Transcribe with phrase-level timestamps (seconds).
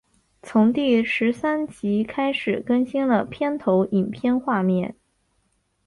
[0.41, 4.95] 从第十三集开始更新了片头影片画面。